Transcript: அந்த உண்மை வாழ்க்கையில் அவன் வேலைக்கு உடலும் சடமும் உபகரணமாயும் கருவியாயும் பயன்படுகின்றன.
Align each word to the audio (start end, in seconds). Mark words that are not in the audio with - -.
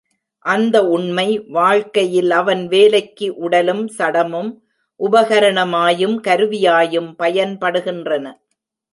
அந்த 0.45 0.75
உண்மை 0.87 1.25
வாழ்க்கையில் 1.47 2.31
அவன் 2.31 2.67
வேலைக்கு 2.67 3.27
உடலும் 3.35 3.83
சடமும் 3.87 4.49
உபகரணமாயும் 4.99 6.15
கருவியாயும் 6.27 7.11
பயன்படுகின்றன. 7.19 8.25